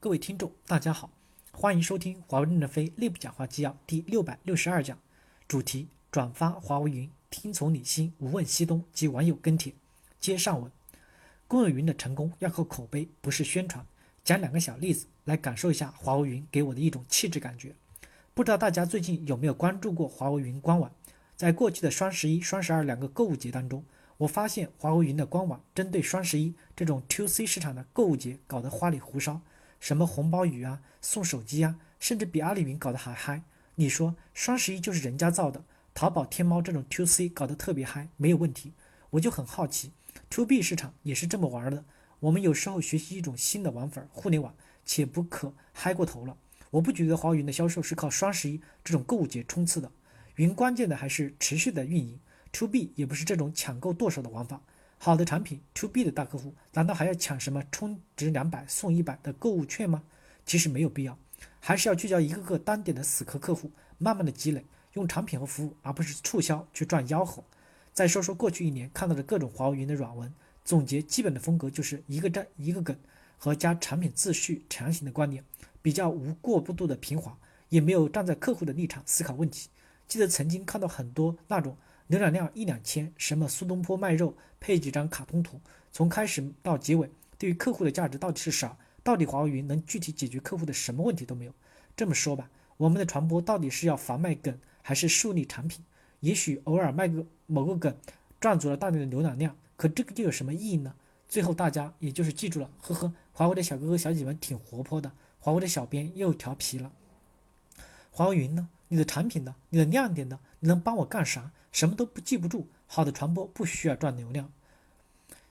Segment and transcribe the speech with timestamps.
[0.00, 1.10] 各位听众，大家好，
[1.50, 4.96] 欢迎收听华为任正非内部讲话纪要第六百六十二讲，
[5.48, 9.74] 主题：转发华为云，听从你心，无问西东及网友跟帖。
[10.20, 10.70] 接上文，
[11.48, 13.84] 公有云的成功要靠口碑，不是宣传。
[14.22, 17.74] 讲两个小例子来感受一下华为云给我的一种气质感觉。
[18.34, 20.92] 不知道大家最近有没有关注过华为云官网？
[21.34, 23.84] 在过去的双十一、双十二两个购物节当中，
[24.18, 29.40] 我发现华为云的官网针对双十一这种 To C 市场的购物节搞得花里胡哨。
[29.80, 33.42] 什么红包雨啊，送手机啊，甚至比阿里云搞得还嗨。
[33.76, 35.64] 你说双十一就是人家造的，
[35.94, 38.72] 淘宝、天猫这种 to C 搞得特别嗨，没有问题。
[39.10, 39.92] 我就很好奇
[40.28, 41.84] ，to B 市场也是这么玩的。
[42.20, 46.36] 我们有时候学习一种新的玩法，互联网，且不可嗨过头了。
[46.70, 49.90] 我不觉得华为云的销售是靠双十一这种购物节冲刺的，
[50.34, 52.18] 云关键的还是持续的运营。
[52.50, 54.60] to B 也不是这种抢购剁手的玩法。
[55.00, 60.02] 好的产品，to B 的大客户难道还要抢什么充值两百送一百的购物券吗？
[60.44, 61.16] 其实没有必要，
[61.60, 67.44] 还是要聚焦一个个单点的死磕客户，慢慢的积累，用产品和服务，而不是促销去赚吆喝。
[67.92, 72.98] 再说说过去一年看到的各种华为云的软文，总结基本的风格就是一个站一个梗
[73.36, 75.44] 和加产品自序强行的观念，
[75.80, 79.68] 比较无过不度的平滑，也没有站在客户的立场思考问题。
[80.08, 81.76] 记得曾经看到很多那种。
[82.08, 85.60] 浏览量一两千，什么苏东坡卖肉，配几张卡通图，
[85.92, 88.76] 从开始到结尾，对于客户的价值到底是啥？
[89.02, 91.52] 到底华为云能具体解决客户的什么问题都没有？
[91.94, 95.84] 这么说吧，我们的传播到底是要防卖梗，还是树立产品？
[96.20, 97.94] 也许偶尔卖个某个梗，
[98.40, 100.94] 赚足了大量的浏览量，可这个又有什么意义呢？
[101.28, 106.90] 最后大家也就是记住了，呵呵，华为的小哥哥小姐姐们挺活泼的，华为的小编又调皮了。
[108.10, 108.68] 华为云呢？
[108.88, 109.54] 你的产品呢？
[109.70, 110.40] 你的亮点呢？
[110.60, 111.52] 你能帮我干啥？
[111.70, 114.50] 什么都不记不住，好的传播不需要赚流量，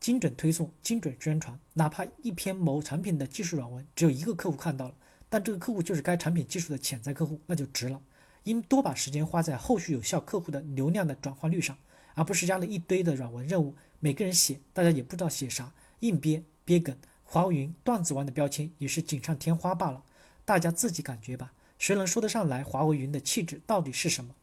[0.00, 4.94] 精准推送、精准宣传，哪怕一篇某产品的技术软文只有一个客户看到了，
[5.28, 8.02] 但这个客户就是该产品技术的潜在客户，那就值了。
[8.44, 11.78] 应多把时间花在后续有效客户的流量的转化率上，
[12.14, 16.96] 而不是压了一堆的软文任务，每个人写，大家也不知道写啥，硬憋憋梗。
[17.22, 20.02] 华为云段子王的标签也是锦上添花罢了，
[20.44, 21.52] 大家自己感觉吧。
[21.80, 24.34] 谁能说得上来华为云的气质到底是什么？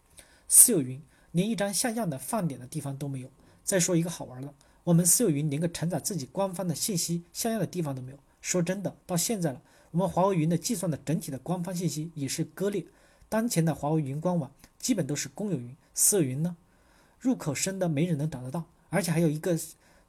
[0.49, 0.99] 私有云。
[1.33, 3.29] 连一张像样的放点的地方都没有。
[3.63, 4.51] 再说一个好玩的，
[4.85, 8.17] 我们私有云连个承载自己官方的信息像样的地方都没有。
[8.41, 9.61] 说真的，到现在了，
[9.91, 12.85] 我们华为云的计算的整体的官方信息也是割裂。
[13.29, 16.57] 当前的华为云官网基本都是公有云，私有云呢，
[17.19, 19.59] 入口深的没人能找得到，而且还有一个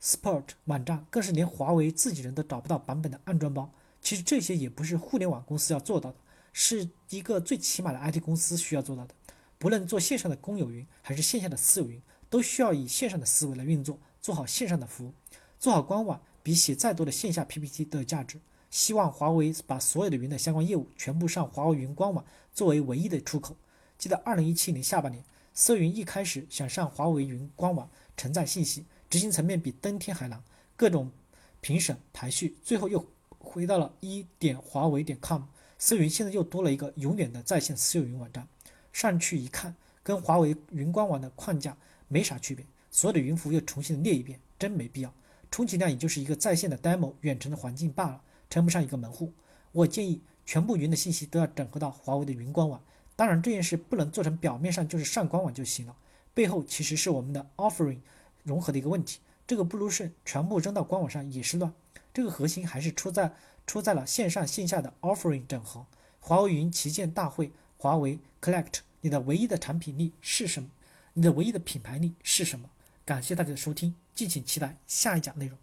[0.01, 3.71] sport 网站，更是连华为自己人都找不到版本的安装包。
[4.01, 6.17] 其实这些也不是互联网公司要做到的，
[6.61, 9.15] 是一个最起码的 IT 公司需要做到的。
[9.59, 15.15] 不论做线上的公有云还是线下的私有云，都需要以线上的思维来运作，做好线上的服务，
[15.61, 18.41] 做好官网比写再多的线下 PPT 都有价值。
[18.71, 23.57] 希望华为把所有的云的相关业务全部上华为云官网，作为唯一的出口。
[23.97, 25.23] 记得二零一七年下半年，
[25.55, 30.43] 搜云一开始想上华为云官网承载信息，执行层面比登天还难，
[30.75, 31.13] 各种
[31.61, 33.07] 评审排序，最后又
[33.39, 35.43] 回到了一点华为点 com。
[35.79, 38.47] 私云现在又多了一个永远的在线私有云网站。
[38.93, 41.77] 上去一看，跟华为云官网的框架
[42.09, 45.15] 没啥区别，所有的云服务又重新列一遍，真没必要。
[45.51, 49.33] 充其量也就是一个在线的 demo 远程的环境罢了，称不上一个门户。
[49.71, 52.83] 我建议全部云的信息都要整合到华为的云官网。
[53.15, 55.97] 当然这件事不能做成表面上就是上官网就行了，
[56.35, 57.99] 背后其实是我们的 offering
[58.43, 59.21] 融合的一个问题。
[59.47, 61.73] 这个不如顺全部扔到官网上也是乱。
[62.13, 63.35] 这个核心还是出在
[63.67, 65.87] 出在了线上线下的 offering 整合。
[66.21, 67.53] 华为云旗舰大会。
[67.81, 70.69] 华为 Collect，你的唯一的产品力是什么？
[71.13, 72.71] 你的唯一的品牌力是什么？
[73.05, 75.57] 感谢大家的收听，敬请期待下一讲内容。